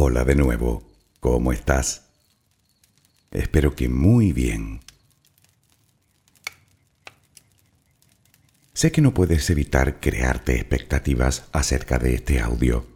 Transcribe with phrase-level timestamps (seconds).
[0.00, 0.84] Hola de nuevo,
[1.18, 2.02] ¿cómo estás?
[3.32, 4.78] Espero que muy bien.
[8.74, 12.86] Sé que no puedes evitar crearte expectativas acerca de este audio,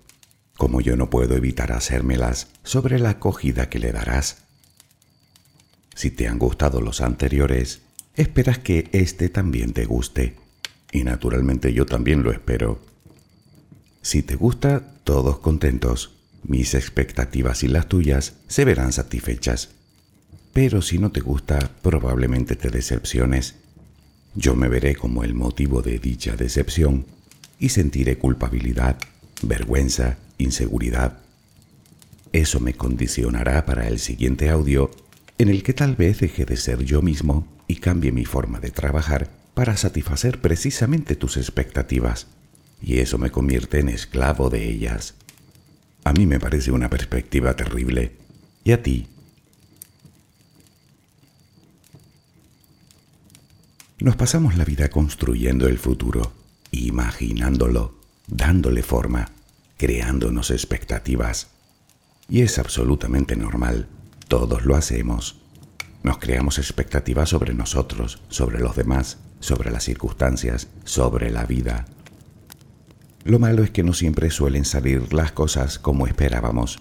[0.56, 4.44] como yo no puedo evitar hacérmelas sobre la acogida que le darás.
[5.96, 7.82] Si te han gustado los anteriores,
[8.14, 10.36] esperas que este también te guste,
[10.92, 12.78] y naturalmente yo también lo espero.
[14.02, 19.70] Si te gusta, todos contentos, mis expectativas y las tuyas se verán satisfechas.
[20.52, 23.56] Pero si no te gusta, probablemente te decepciones
[24.34, 27.04] yo me veré como el motivo de dicha decepción
[27.58, 28.96] y sentiré culpabilidad,
[29.42, 31.18] vergüenza, inseguridad.
[32.32, 34.90] Eso me condicionará para el siguiente audio
[35.36, 38.70] en el que tal vez deje de ser yo mismo y cambie mi forma de
[38.70, 42.26] trabajar para satisfacer precisamente tus expectativas,
[42.80, 45.14] y eso me convierte en esclavo de ellas.
[46.04, 48.16] A mí me parece una perspectiva terrible,
[48.64, 49.08] y a ti
[54.02, 56.32] Nos pasamos la vida construyendo el futuro,
[56.72, 57.94] imaginándolo,
[58.26, 59.28] dándole forma,
[59.76, 61.50] creándonos expectativas.
[62.28, 63.86] Y es absolutamente normal,
[64.26, 65.36] todos lo hacemos.
[66.02, 71.84] Nos creamos expectativas sobre nosotros, sobre los demás, sobre las circunstancias, sobre la vida.
[73.24, 76.80] Lo malo es que no siempre suelen salir las cosas como esperábamos,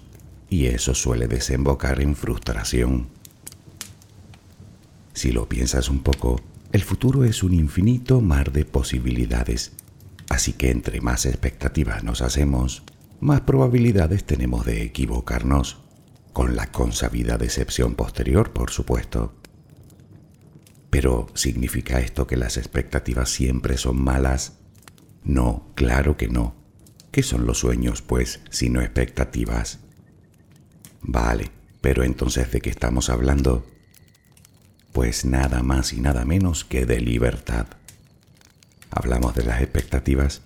[0.49, 3.07] y eso suele desembocar en frustración.
[5.13, 9.73] Si lo piensas un poco, el futuro es un infinito mar de posibilidades,
[10.29, 12.83] así que entre más expectativas nos hacemos,
[13.19, 15.77] más probabilidades tenemos de equivocarnos,
[16.33, 19.33] con la consabida decepción posterior, por supuesto.
[20.89, 24.60] Pero, ¿significa esto que las expectativas siempre son malas?
[25.23, 26.55] No, claro que no.
[27.11, 29.79] ¿Qué son los sueños, pues, sino expectativas?
[31.01, 33.65] Vale, pero entonces ¿de qué estamos hablando?
[34.91, 37.67] pues nada más y nada menos que de libertad.
[38.89, 40.41] Hablamos de las expectativas.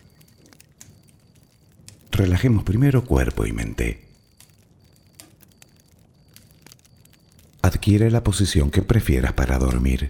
[2.12, 4.06] Relajemos primero cuerpo y mente.
[7.62, 10.10] Adquiere la posición que prefieras para dormir.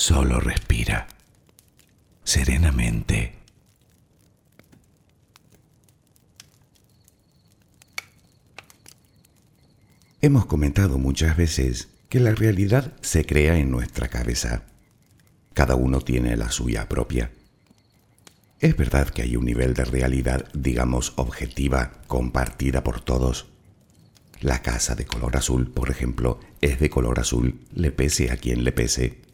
[0.00, 1.06] Solo respira
[2.24, 3.34] serenamente.
[10.22, 14.62] Hemos comentado muchas veces que la realidad se crea en nuestra cabeza.
[15.52, 17.32] Cada uno tiene la suya propia.
[18.58, 23.48] Es verdad que hay un nivel de realidad, digamos, objetiva, compartida por todos.
[24.40, 28.64] La casa de color azul, por ejemplo, es de color azul, le pese a quien
[28.64, 29.29] le pese.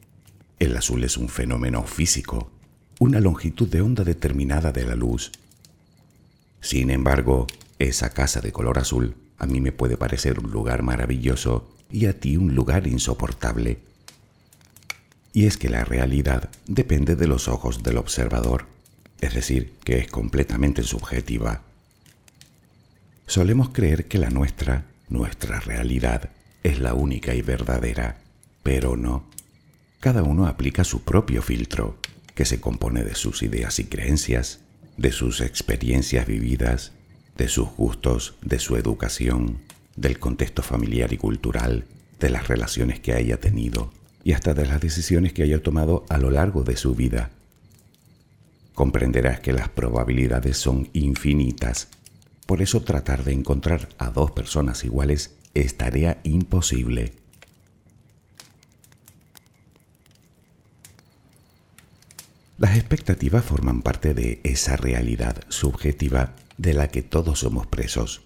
[0.58, 2.50] El azul es un fenómeno físico,
[2.98, 5.32] una longitud de onda determinada de la luz.
[6.60, 7.46] Sin embargo,
[7.78, 12.18] esa casa de color azul a mí me puede parecer un lugar maravilloso y a
[12.18, 13.78] ti un lugar insoportable.
[15.32, 18.66] Y es que la realidad depende de los ojos del observador
[19.20, 21.62] es decir, que es completamente subjetiva.
[23.26, 26.30] Solemos creer que la nuestra, nuestra realidad,
[26.62, 28.18] es la única y verdadera,
[28.62, 29.24] pero no.
[30.00, 31.98] Cada uno aplica su propio filtro,
[32.34, 34.60] que se compone de sus ideas y creencias,
[34.96, 36.92] de sus experiencias vividas,
[37.36, 39.58] de sus gustos, de su educación,
[39.96, 41.84] del contexto familiar y cultural,
[42.20, 43.92] de las relaciones que haya tenido
[44.24, 47.30] y hasta de las decisiones que haya tomado a lo largo de su vida
[48.76, 51.88] comprenderás que las probabilidades son infinitas.
[52.44, 57.14] Por eso tratar de encontrar a dos personas iguales es tarea imposible.
[62.66, 68.22] Las expectativas forman parte de esa realidad subjetiva de la que todos somos presos.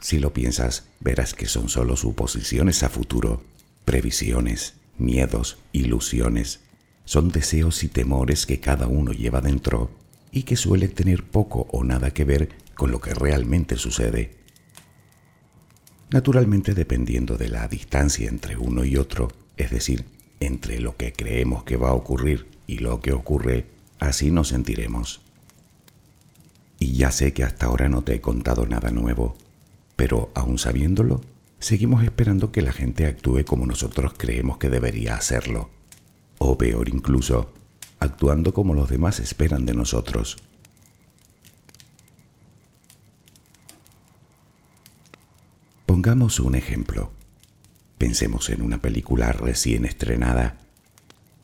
[0.00, 3.42] Si lo piensas, verás que son solo suposiciones a futuro,
[3.84, 6.60] previsiones, miedos, ilusiones,
[7.04, 9.90] son deseos y temores que cada uno lleva dentro
[10.30, 14.36] y que suelen tener poco o nada que ver con lo que realmente sucede.
[16.10, 20.04] Naturalmente dependiendo de la distancia entre uno y otro, es decir,
[20.38, 23.66] entre lo que creemos que va a ocurrir y lo que ocurre,
[24.00, 25.20] así nos sentiremos.
[26.78, 29.36] Y ya sé que hasta ahora no te he contado nada nuevo,
[29.94, 31.20] pero aún sabiéndolo,
[31.58, 35.68] seguimos esperando que la gente actúe como nosotros creemos que debería hacerlo
[36.38, 37.52] o peor incluso,
[38.00, 40.38] actuando como los demás esperan de nosotros.
[45.84, 47.12] Pongamos un ejemplo.
[47.98, 50.56] Pensemos en una película recién estrenada.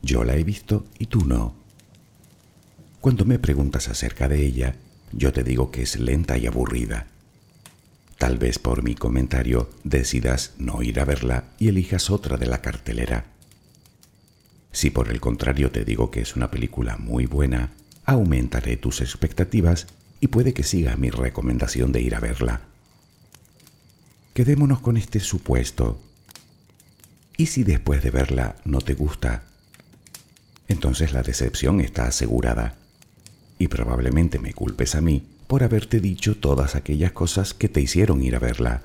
[0.01, 1.55] Yo la he visto y tú no.
[3.01, 4.75] Cuando me preguntas acerca de ella,
[5.11, 7.07] yo te digo que es lenta y aburrida.
[8.17, 12.61] Tal vez por mi comentario decidas no ir a verla y elijas otra de la
[12.61, 13.25] cartelera.
[14.71, 17.71] Si por el contrario te digo que es una película muy buena,
[18.05, 19.87] aumentaré tus expectativas
[20.19, 22.61] y puede que siga mi recomendación de ir a verla.
[24.33, 25.99] Quedémonos con este supuesto.
[27.37, 29.48] ¿Y si después de verla no te gusta?
[30.69, 32.77] Entonces la decepción está asegurada.
[33.57, 38.21] Y probablemente me culpes a mí por haberte dicho todas aquellas cosas que te hicieron
[38.21, 38.83] ir a verla.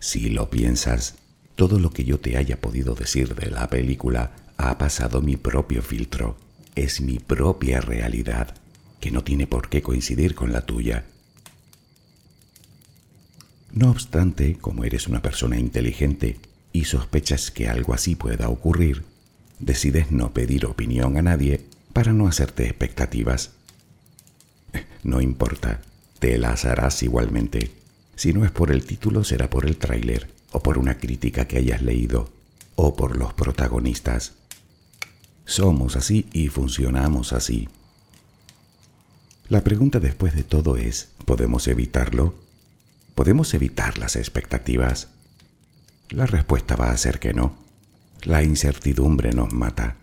[0.00, 1.14] Si lo piensas,
[1.54, 5.82] todo lo que yo te haya podido decir de la película ha pasado mi propio
[5.82, 6.36] filtro,
[6.74, 8.54] es mi propia realidad,
[9.00, 11.04] que no tiene por qué coincidir con la tuya.
[13.72, 16.40] No obstante, como eres una persona inteligente
[16.72, 19.04] y sospechas que algo así pueda ocurrir,
[19.58, 23.52] decides no pedir opinión a nadie para no hacerte expectativas.
[25.02, 25.80] No importa,
[26.18, 27.72] te las harás igualmente.
[28.16, 31.58] Si no es por el título, será por el tráiler, o por una crítica que
[31.58, 32.30] hayas leído,
[32.76, 34.32] o por los protagonistas.
[35.44, 37.68] Somos así y funcionamos así.
[39.48, 42.34] La pregunta después de todo es, ¿podemos evitarlo?
[43.14, 45.08] ¿Podemos evitar las expectativas?
[46.10, 47.67] La respuesta va a ser que no.
[48.22, 49.96] La incertidumbre nos mata.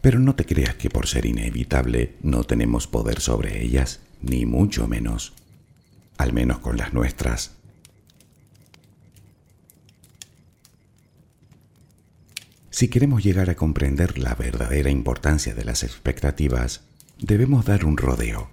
[0.00, 4.86] Pero no te creas que por ser inevitable no tenemos poder sobre ellas, ni mucho
[4.86, 5.32] menos,
[6.18, 7.52] al menos con las nuestras.
[12.70, 16.82] Si queremos llegar a comprender la verdadera importancia de las expectativas,
[17.18, 18.50] debemos dar un rodeo.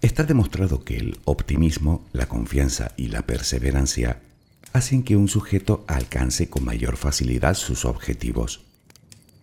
[0.00, 4.20] Está demostrado que el optimismo, la confianza y la perseverancia
[4.72, 8.64] hacen que un sujeto alcance con mayor facilidad sus objetivos.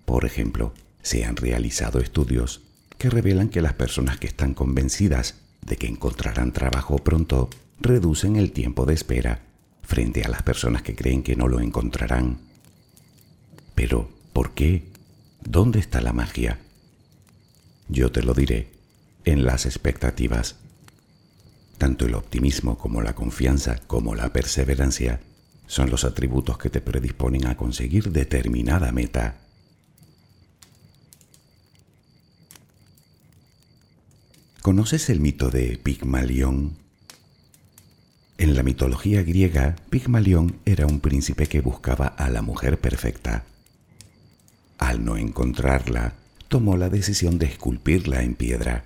[0.06, 2.62] Por ejemplo, se han realizado estudios
[2.98, 8.52] que revelan que las personas que están convencidas de que encontrarán trabajo pronto reducen el
[8.52, 9.42] tiempo de espera
[9.84, 12.40] frente a las personas que creen que no lo encontrarán.
[13.76, 14.84] Pero, ¿por qué?
[15.42, 16.60] ¿Dónde está la magia?
[17.88, 18.72] Yo te lo diré,
[19.26, 20.58] en las expectativas.
[21.80, 25.22] Tanto el optimismo como la confianza como la perseverancia
[25.66, 29.50] son los atributos que te predisponen a conseguir determinada meta
[34.62, 36.76] ¿Conoces el mito de Pigmalión?
[38.38, 43.46] En la mitología griega, Pigmalión era un príncipe que buscaba a la mujer perfecta.
[44.78, 46.14] Al no encontrarla,
[46.50, 48.84] tomó la decisión de esculpirla en piedra.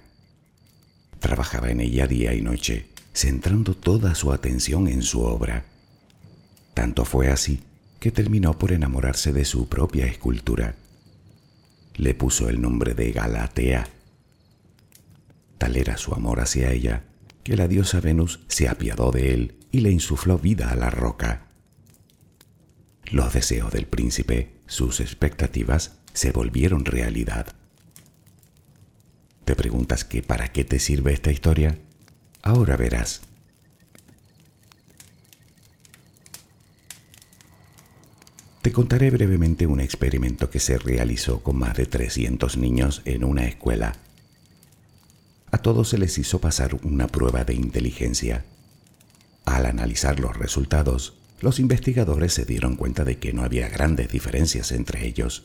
[1.24, 5.64] Trabajaba en ella día y noche, centrando toda su atención en su obra.
[6.74, 7.64] Tanto fue así
[8.02, 10.76] que terminó por enamorarse de su propia escultura.
[11.96, 13.88] Le puso el nombre de Galatea
[15.58, 17.06] Tal era su amor hacia ella,
[17.46, 21.48] que la diosa Venus se apiadó de él y le insufló vida a la roca.
[23.06, 27.56] Los deseos del príncipe, sus expectativas, se volvieron realidad.
[29.46, 31.78] ¿Te preguntas que para qué te sirve esta historia?
[32.42, 33.22] Ahora verás.
[38.62, 43.46] Te contaré brevemente un experimento que se realizó con más de 300 niños en una
[43.46, 43.94] escuela
[45.54, 48.44] a todos se les hizo pasar una prueba de inteligencia.
[49.46, 54.72] Al analizar los resultados, los investigadores se dieron cuenta de que no había grandes diferencias
[54.72, 55.44] entre ellos,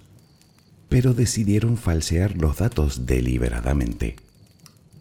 [0.89, 4.17] pero decidieron falsear los datos deliberadamente.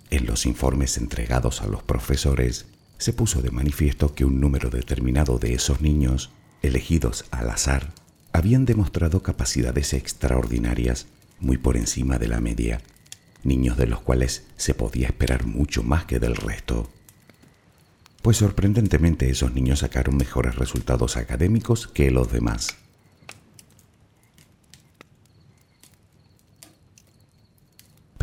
[0.09, 2.65] En los informes entregados a los profesores,
[2.97, 7.91] se puso de manifiesto que un número determinado de esos niños, elegidos al azar,
[8.33, 11.07] habían demostrado capacidades extraordinarias
[11.39, 12.81] muy por encima de la media
[13.47, 16.89] niños de los cuales se podía esperar mucho más que del resto.
[18.21, 22.75] Pues sorprendentemente esos niños sacaron mejores resultados académicos que los demás.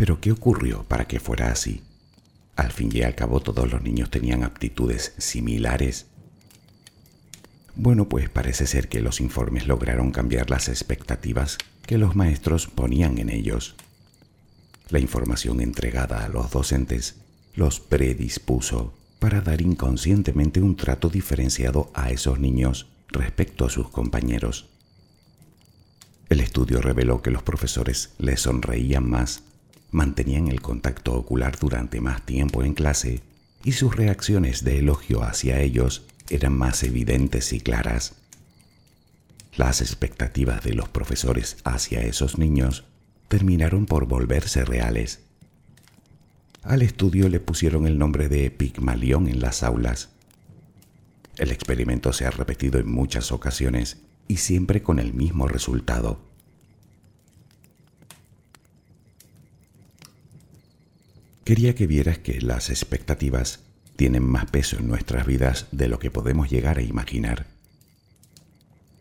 [0.04, 1.80] Pero ¿qué ocurrió para que fuera así?
[2.56, 6.08] Al fin y al cabo todos los niños tenían aptitudes similares.
[7.74, 13.16] Bueno, pues parece ser que los informes lograron cambiar las expectativas que los maestros ponían
[13.16, 13.76] en ellos.
[14.90, 17.14] La información entregada a los docentes
[17.54, 24.68] los predispuso para dar inconscientemente un trato diferenciado a esos niños respecto a sus compañeros.
[26.28, 29.44] El estudio reveló que los profesores les sonreían más,
[29.94, 33.22] mantenían el contacto ocular durante más tiempo en clase
[33.62, 38.16] y sus reacciones de elogio hacia ellos eran más evidentes y claras.
[39.56, 42.84] Las expectativas de los profesores hacia esos niños
[43.28, 45.20] terminaron por volverse reales.
[46.64, 50.08] Al estudio le pusieron el nombre de Pigmalión en las aulas.
[51.36, 56.33] El experimento se ha repetido en muchas ocasiones y siempre con el mismo resultado.
[61.44, 63.60] Quería que vieras que las expectativas
[63.96, 67.46] tienen más peso en nuestras vidas de lo que podemos llegar a imaginar.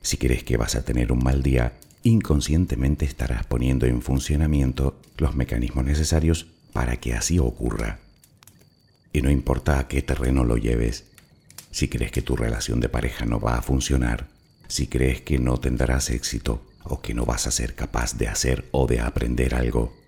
[0.02, 1.72] Si crees que vas a tener un mal día,
[2.04, 8.00] inconscientemente estarás poniendo en funcionamiento los mecanismos necesarios para que así ocurra.
[9.14, 11.06] Y no importa a qué terreno lo lleves,
[11.72, 14.28] si crees que tu relación de pareja no va a funcionar,
[14.68, 18.66] si crees que no tendrás éxito o que no vas a ser capaz de hacer
[18.72, 20.03] o de aprender algo,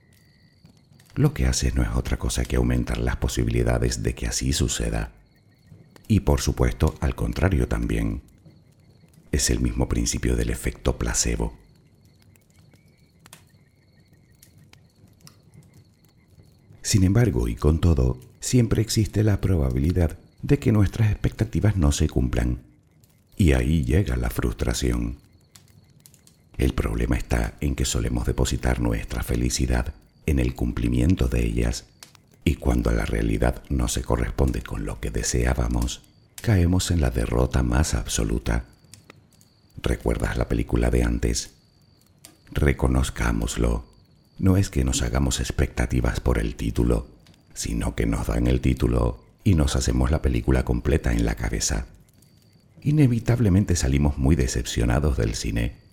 [1.15, 5.13] lo que haces no es otra cosa que aumentar las posibilidades de que así suceda
[6.07, 8.21] Y por supuesto, al contrario también.
[9.31, 11.57] Es el mismo principio del efecto placebo.
[16.83, 22.07] Sin embargo, y con todo, siempre existe la probabilidad de que nuestras expectativas no se
[22.07, 22.61] cumplan.
[23.35, 25.17] Y ahí llega la frustración.
[26.57, 31.85] El problema está en que solemos depositar nuestra felicidad en el cumplimiento de ellas
[32.43, 36.03] y cuando la realidad no se corresponde con lo que deseábamos,
[36.41, 38.65] caemos en la derrota más absoluta.
[39.81, 41.51] ¿Recuerdas la película de antes?
[42.51, 43.85] Reconozcámoslo.
[44.37, 47.07] No es que nos hagamos expectativas por el título,
[47.53, 51.87] sino que nos dan el título y nos hacemos la película completa en la cabeza.
[52.81, 55.85] Inevitablemente salimos muy decepcionados del cine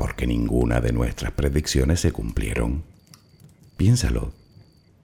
[0.00, 2.84] porque ninguna de nuestras predicciones se cumplieron.
[3.80, 4.34] Piénsalo,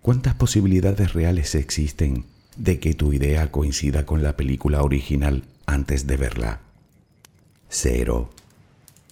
[0.03, 2.27] ¿cuántas posibilidades reales existen
[2.59, 6.61] de que tu idea coincida con la película original antes de verla?
[7.71, 8.29] Cero.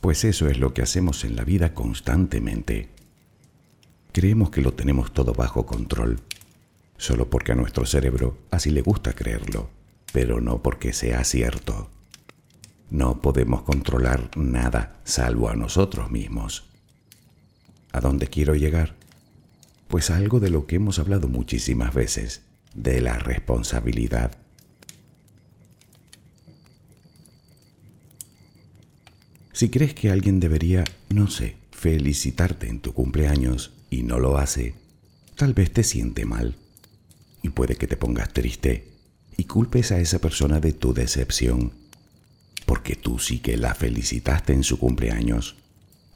[0.03, 2.90] Pues eso es lo que hacemos en la vida constantemente.
[4.12, 6.20] Creemos que lo tenemos todo bajo control,
[6.98, 9.70] solo porque a nuestro cerebro así le gusta creerlo,
[10.12, 11.88] pero no porque sea cierto.
[12.90, 16.64] No podemos controlar nada salvo a nosotros mismos.
[17.92, 19.03] ¿A dónde quiero llegar?
[19.94, 22.42] Pues algo de lo que hemos hablado muchísimas veces,
[22.74, 24.37] de la responsabilidad.
[29.52, 34.74] Si crees que alguien debería, no sé, felicitarte en tu cumpleaños y no lo hace,
[35.37, 36.57] tal vez te siente mal.
[37.40, 38.90] Y puede que te pongas triste
[39.37, 41.72] y culpes a esa persona de tu decepción
[42.66, 45.54] porque tú sí que la felicitaste en su cumpleaños.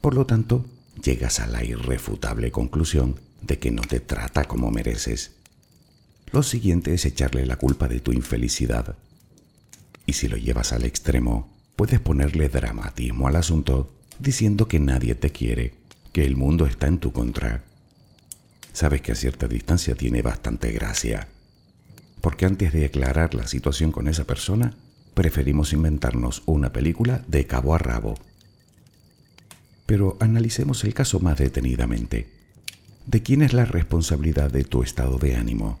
[0.01, 0.65] Por lo tanto,
[1.01, 5.31] llegas a la irrefutable conclusión de que no te trata como mereces.
[6.31, 8.95] Lo siguiente es echarle la culpa de tu infelicidad.
[10.05, 15.31] Y si lo llevas al extremo, puedes ponerle dramatismo al asunto diciendo que nadie te
[15.31, 15.73] quiere,
[16.11, 17.63] que el mundo está en tu contra.
[18.73, 21.27] Sabes que a cierta distancia tiene bastante gracia,
[22.21, 24.75] porque antes de aclarar la situación con esa persona,
[25.13, 28.15] preferimos inventarnos una película de cabo a rabo.
[29.85, 32.38] Pero analicemos el caso más detenidamente.
[33.09, 35.79] ¿De quién es la responsabilidad de tu estado de ánimo?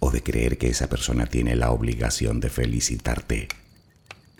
[0.00, 3.46] ¿O de creer que esa persona tiene la obligación de felicitarte?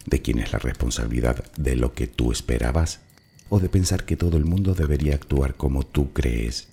[0.07, 2.99] ¿De quién es la responsabilidad de lo que tú esperabas?
[3.49, 6.67] ¿O de pensar que todo el mundo debería actuar como tú crees?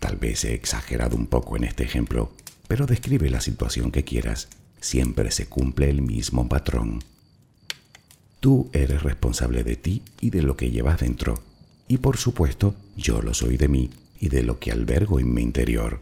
[0.00, 2.34] Tal vez he exagerado un poco en este ejemplo,
[2.68, 4.48] pero describe la situación que quieras
[4.82, 7.02] siempre se cumple el mismo patrón.
[8.38, 11.45] Tú eres responsable de ti y de lo que llevas dentro.
[11.88, 15.42] Y por supuesto, yo lo soy de mí y de lo que albergo en mi
[15.42, 16.00] interior.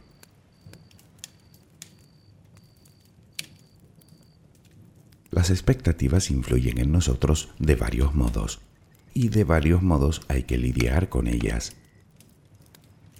[5.30, 8.60] Las expectativas influyen en nosotros de varios modos
[9.14, 11.74] y de varios modos hay que lidiar con ellas.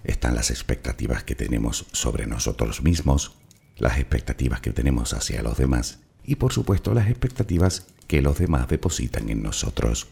[0.05, 3.33] Están las expectativas que tenemos sobre nosotros mismos,
[3.79, 8.69] las expectativas que tenemos hacia los demás y por supuesto las expectativas que los demás
[8.69, 10.09] depositan en nosotros.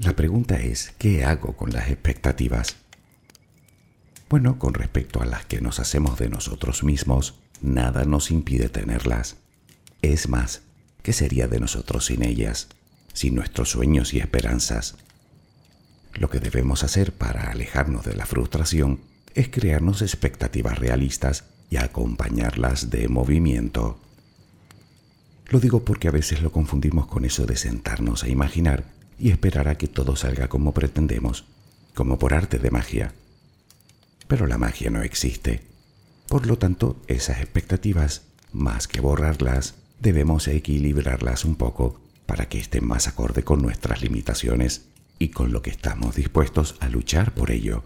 [0.00, 2.76] La pregunta es, ¿qué hago con las expectativas?
[4.28, 9.38] Bueno, con respecto a las que nos hacemos de nosotros mismos, nada nos impide tenerlas.
[10.00, 10.62] Es más,
[11.02, 12.68] ¿qué sería de nosotros sin ellas,
[13.12, 14.94] sin nuestros sueños y esperanzas?
[16.14, 19.00] Lo que debemos hacer para alejarnos de la frustración
[19.34, 23.98] es crearnos expectativas realistas y acompañarlas de movimiento.
[25.48, 29.68] Lo digo porque a veces lo confundimos con eso de sentarnos a imaginar y esperar
[29.68, 31.44] a que todo salga como pretendemos,
[31.94, 33.12] como por arte de magia.
[34.26, 35.62] Pero la magia no existe.
[36.28, 42.86] Por lo tanto, esas expectativas, más que borrarlas, debemos equilibrarlas un poco para que estén
[42.86, 44.82] más acorde con nuestras limitaciones
[45.18, 47.82] y con lo que estamos dispuestos a luchar por ello.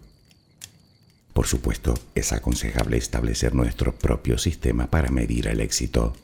[1.32, 6.14] Por supuesto, es aconsejable establecer nuestro propio sistema para medir el éxito.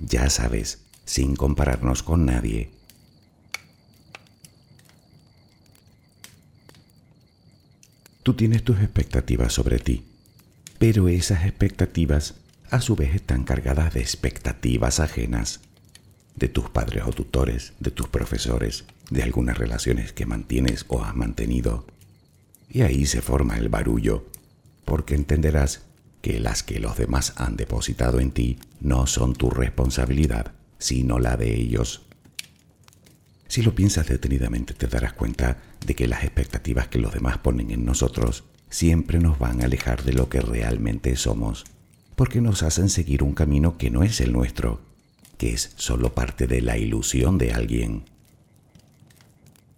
[0.00, 2.70] Ya sabes, sin compararnos con nadie.
[8.26, 10.02] Tú tienes tus expectativas sobre ti,
[10.80, 12.34] pero esas expectativas
[12.70, 15.60] a su vez están cargadas de expectativas ajenas,
[16.34, 21.14] de tus padres o tutores, de tus profesores, de algunas relaciones que mantienes o has
[21.14, 21.86] mantenido.
[22.68, 24.26] Y ahí se forma el barullo
[24.84, 25.82] porque entenderás
[26.20, 31.36] que las que los demás han depositado en ti no son tu responsabilidad, sino la
[31.36, 32.05] de ellos.
[33.48, 37.70] Si lo piensas detenidamente te darás cuenta de que las expectativas que los demás ponen
[37.70, 41.64] en nosotros siempre nos van a alejar de lo que realmente somos,
[42.16, 44.80] porque nos hacen seguir un camino que no es el nuestro,
[45.38, 48.04] que es solo parte de la ilusión de alguien.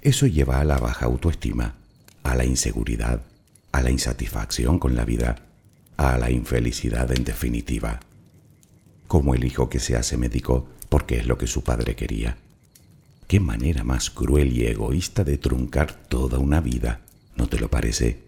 [0.00, 1.74] Eso lleva a la baja autoestima,
[2.22, 3.22] a la inseguridad,
[3.72, 5.36] a la insatisfacción con la vida,
[5.96, 8.00] a la infelicidad en definitiva.
[9.06, 12.36] Como el hijo que se hace médico porque es lo que su padre quería.
[13.28, 17.02] Qué manera más cruel y egoísta de truncar toda una vida,
[17.36, 18.22] ¿no te lo parece?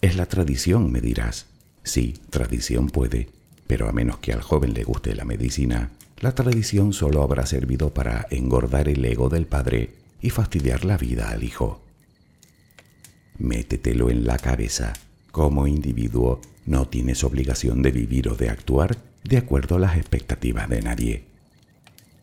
[0.00, 1.48] Es la tradición, me dirás.
[1.84, 3.28] Sí, tradición puede,
[3.66, 7.92] pero a menos que al joven le guste la medicina, la tradición solo habrá servido
[7.92, 11.82] para engordar el ego del padre y fastidiar la vida al hijo.
[13.36, 14.94] Métetelo en la cabeza.
[15.30, 20.70] Como individuo no tienes obligación de vivir o de actuar de acuerdo a las expectativas
[20.70, 21.31] de nadie.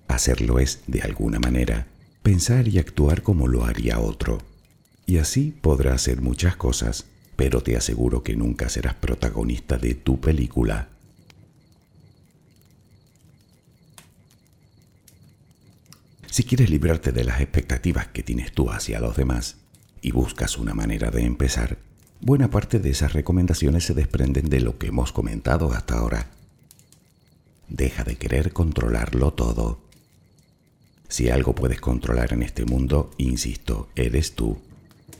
[0.09, 1.85] Hacerlo es, de alguna manera,
[2.23, 4.39] pensar y actuar como lo haría otro.
[5.05, 10.19] Y así podrás hacer muchas cosas, pero te aseguro que nunca serás protagonista de tu
[10.19, 10.89] película.
[16.25, 19.57] Si quieres librarte de las expectativas que tienes tú hacia los demás
[20.01, 21.77] y buscas una manera de empezar,
[22.19, 26.31] buena parte de esas recomendaciones se desprenden de lo que hemos comentado hasta ahora.
[27.67, 29.88] Deja de querer controlarlo todo.
[31.09, 34.61] Si algo puedes controlar en este mundo, insisto, eres tú,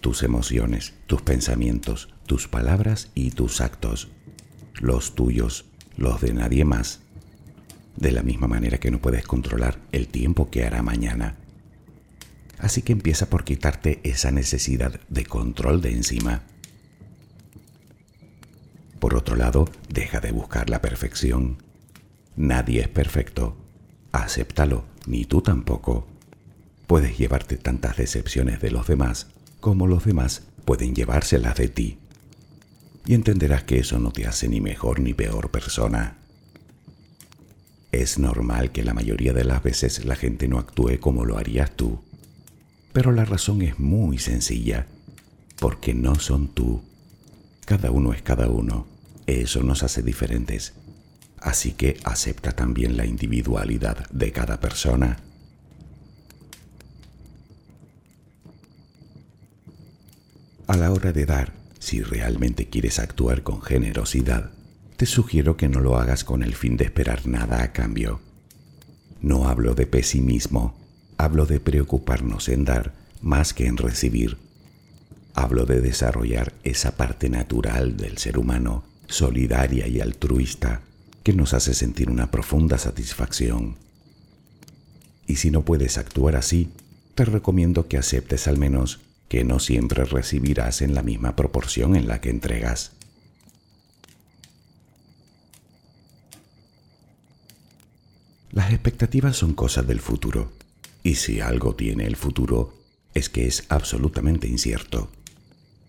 [0.01, 4.07] tus emociones, tus pensamientos, tus palabras y tus actos,
[4.79, 5.65] los tuyos,
[5.97, 6.99] los de nadie más.
[7.95, 11.37] De la misma manera que no puedes controlar el tiempo que hará mañana.
[12.59, 16.43] Así que empieza por quitarte esa necesidad de control de encima.
[18.99, 21.63] Por otro lado, deja de buscar la perfección.
[22.35, 23.57] Nadie es perfecto.
[24.11, 26.07] Acéptalo ni tú tampoco.
[26.87, 29.27] Puedes llevarte tantas decepciones de los demás
[29.59, 31.97] como los demás pueden llevárselas de ti.
[33.05, 36.17] Y entenderás que eso no te hace ni mejor ni peor persona.
[37.91, 41.71] Es normal que la mayoría de las veces la gente no actúe como lo harías
[41.75, 41.99] tú.
[42.93, 44.85] Pero la razón es muy sencilla,
[45.59, 46.81] porque no son tú.
[47.65, 48.87] Cada uno es cada uno.
[49.25, 50.73] Eso nos hace diferentes
[51.41, 55.17] así que acepta también la individualidad de cada persona.
[60.67, 64.51] A la hora de dar, si realmente quieres actuar con generosidad,
[64.97, 68.19] te sugiero que no lo hagas con el fin de esperar nada a cambio.
[69.21, 70.77] No hablo de pesimismo,
[71.17, 74.37] hablo de preocuparnos en dar más que en recibir.
[75.33, 80.81] Hablo de desarrollar esa parte natural del ser humano, solidaria y altruista,
[81.23, 83.75] que nos hace sentir una profunda satisfacción.
[85.27, 86.69] Y si no puedes actuar así,
[87.15, 92.07] te recomiendo que aceptes al menos que no siempre recibirás en la misma proporción en
[92.07, 92.93] la que entregas.
[98.51, 100.51] Las expectativas son cosas del futuro,
[101.03, 102.73] y si algo tiene el futuro
[103.13, 105.09] es que es absolutamente incierto.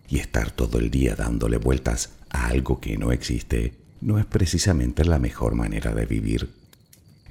[0.09, 5.05] Y estar todo el día dándole vueltas a algo que no existe no es precisamente
[5.05, 6.51] la mejor manera de vivir.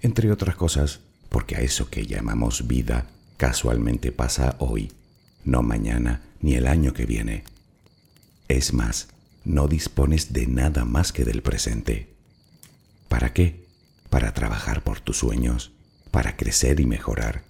[0.02, 4.92] Entre otras cosas, porque a eso que llamamos vida casualmente pasa hoy,
[5.46, 7.44] no mañana ni el año que viene.
[8.48, 9.10] Es más,
[9.46, 12.10] no dispones de nada más que del presente.
[13.08, 13.66] ¿Para qué?
[14.10, 15.72] Para trabajar por tus sueños,
[16.12, 17.44] para crecer y mejorar,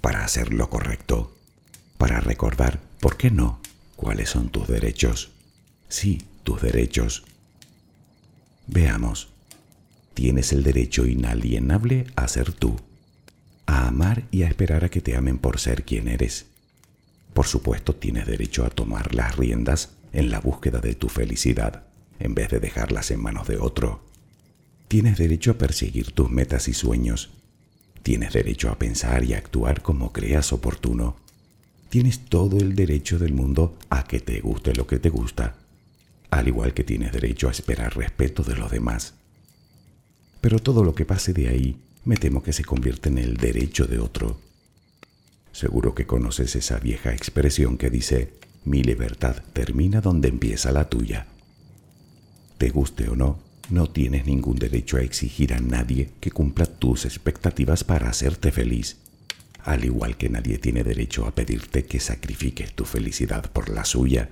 [0.00, 1.36] para hacer lo correcto,
[1.98, 3.60] para recordar, ¿por qué no?,
[3.96, 5.30] cuáles son tus derechos.
[5.88, 7.24] Sí, tus derechos
[8.66, 9.28] Veamos.
[10.14, 12.76] Tienes el derecho inalienable a ser tú,
[13.66, 16.46] a amar y a esperar a que te amen por ser quien eres.
[17.32, 21.84] Por supuesto, tienes derecho a tomar las riendas en la búsqueda de tu felicidad,
[22.18, 24.04] en vez de dejarlas en manos de otro.
[24.88, 27.30] Tienes derecho a perseguir tus metas y sueños.
[28.02, 31.16] Tienes derecho a pensar y actuar como creas oportuno.
[31.88, 35.56] Tienes todo el derecho del mundo a que te guste lo que te gusta
[36.30, 39.14] al igual que tienes derecho a esperar respeto de los demás.
[40.40, 43.86] Pero todo lo que pase de ahí me temo que se convierte en el derecho
[43.86, 44.40] de otro.
[45.52, 48.34] Seguro que conoces esa vieja expresión que dice,
[48.64, 51.26] mi libertad termina donde empieza la tuya.
[52.58, 53.38] Te guste o no,
[53.70, 58.98] no tienes ningún derecho a exigir a nadie que cumpla tus expectativas para hacerte feliz,
[59.64, 64.30] al igual que nadie tiene derecho a pedirte que sacrifiques tu felicidad por la suya.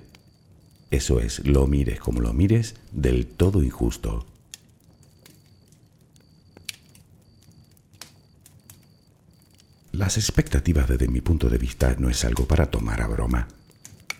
[0.94, 4.24] Eso es, lo mires como lo mires, del todo injusto.
[9.90, 13.48] Las expectativas desde mi punto de vista no es algo para tomar a broma.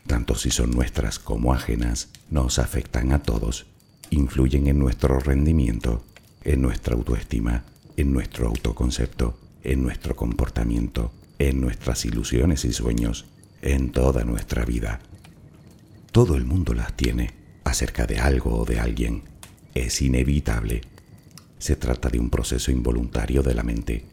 [0.09, 3.67] Tanto si son nuestras como ajenas, nos afectan a todos
[4.11, 6.03] influyen en nuestro rendimiento,
[6.43, 7.63] en nuestra autoestima,
[7.97, 13.27] en nuestro autoconcepto, en nuestro comportamiento, en nuestras ilusiones y sueños,
[13.63, 15.01] en toda nuestra vida.
[16.15, 19.25] Todo el mundo las tiene acerca de algo o de alguien.
[19.75, 20.83] Es inevitable.
[21.59, 24.05] Se trata de un proceso involuntario de la mente.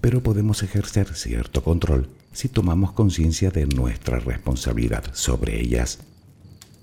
[0.00, 5.98] Pero podemos ejercer cierto control si tomamos conciencia de nuestra responsabilidad sobre ellas,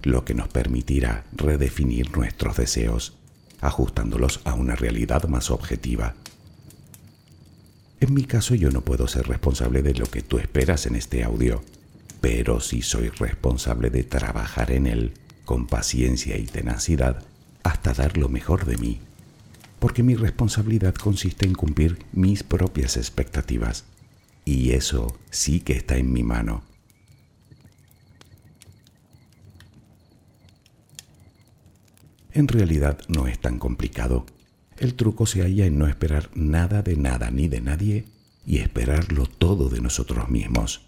[0.04, 3.14] lo que nos permitirá redefinir nuestros deseos,
[3.62, 6.16] ajustándolos a una realidad más objetiva.
[8.02, 11.24] En mi caso yo no puedo ser responsable de lo que tú esperas en este
[11.24, 11.64] audio,
[12.22, 15.14] pero sí soy responsable de trabajar en él
[15.46, 17.24] con paciencia y tenacidad
[17.64, 19.00] hasta dar lo mejor de mí,
[19.80, 23.86] porque mi responsabilidad consiste en cumplir mis propias expectativas,
[24.46, 26.64] y eso sí que está en mi mano.
[32.32, 34.26] En realidad no es tan complicado
[34.78, 38.06] el truco se halla en no esperar nada de nada ni de nadie
[38.46, 40.87] y esperarlo todo de nosotros mismos.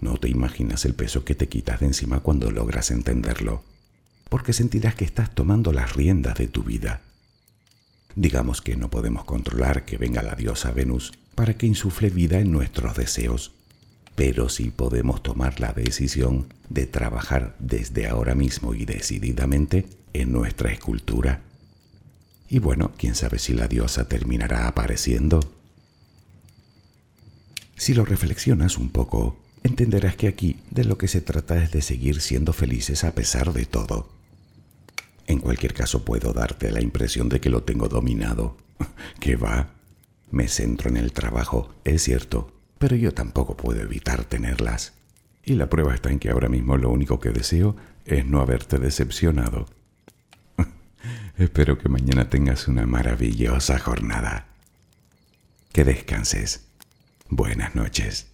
[0.00, 3.62] No te imaginas el peso que te quitas de encima cuando logras entenderlo,
[4.28, 7.00] porque sentirás que estás tomando las riendas de tu vida.
[8.16, 12.52] Digamos que no podemos controlar que venga la diosa Venus para que insufle vida en
[12.52, 13.52] nuestros deseos,
[14.14, 20.70] pero sí podemos tomar la decisión de trabajar desde ahora mismo y decididamente en nuestra
[20.70, 21.42] escultura
[22.48, 25.40] y bueno, quién sabe si la diosa terminará apareciendo.
[27.76, 31.82] Si lo reflexionas un poco, entenderás que aquí de lo que se trata es de
[31.82, 34.08] seguir siendo felices a pesar de todo.
[35.26, 38.56] En cualquier caso puedo darte la impresión de que lo tengo dominado.
[39.20, 39.70] ¿Qué va?
[40.30, 44.92] Me centro en el trabajo, es cierto, pero yo tampoco puedo evitar tenerlas.
[45.42, 48.78] Y la prueba está en que ahora mismo lo único que deseo es no haberte
[48.78, 49.66] decepcionado.
[51.38, 54.46] Espero que mañana tengas una maravillosa jornada.
[55.72, 56.66] Que descanses.
[57.28, 58.33] Buenas noches.